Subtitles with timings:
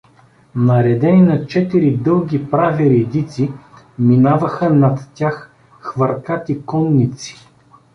[0.69, 3.51] Наредени на четири дълги прави редици,
[3.99, 7.47] минаваха над тях хвъркати конници.